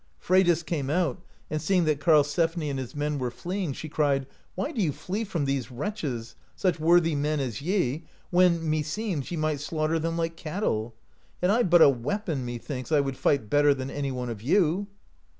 Freydis 0.17 0.63
came 0.65 0.89
out, 0.89 1.21
and 1.51 1.61
seeing 1.61 1.83
that 1.85 1.99
Karlsefni 1.99 2.71
and 2.71 2.79
his 2.79 2.95
men 2.95 3.19
were 3.19 3.29
fleeing, 3.29 3.71
she 3.71 3.87
cried: 3.87 4.25
"Why 4.55 4.71
do 4.71 4.81
ye 4.81 4.89
flee 4.89 5.23
from 5.23 5.45
these 5.45 5.69
wretches, 5.69 6.33
such 6.55 6.79
worthy 6.79 7.13
men 7.13 7.39
as 7.39 7.61
ye, 7.61 8.05
when, 8.31 8.67
meseems, 8.67 9.29
ye 9.29 9.37
might 9.37 9.59
slaughter 9.59 9.99
them 9.99 10.17
like 10.17 10.35
cattle. 10.35 10.95
Had 11.39 11.51
I 11.51 11.61
but 11.61 11.83
a 11.83 11.89
weapon, 11.89 12.43
methinks, 12.43 12.91
I 12.91 12.99
would 12.99 13.15
fight 13.15 13.47
better 13.47 13.75
than 13.75 13.91
any 13.91 14.11
one 14.11 14.31
of 14.31 14.41
you!" 14.41 14.87